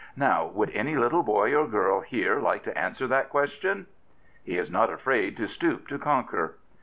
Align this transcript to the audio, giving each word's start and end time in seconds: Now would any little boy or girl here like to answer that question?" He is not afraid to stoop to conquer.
Now 0.17 0.47
would 0.47 0.71
any 0.71 0.95
little 0.95 1.21
boy 1.21 1.53
or 1.55 1.67
girl 1.67 1.99
here 2.01 2.39
like 2.39 2.63
to 2.63 2.75
answer 2.75 3.05
that 3.05 3.29
question?" 3.29 3.85
He 4.43 4.57
is 4.57 4.71
not 4.71 4.91
afraid 4.91 5.37
to 5.37 5.45
stoop 5.47 5.87
to 5.89 5.99
conquer. 5.99 6.57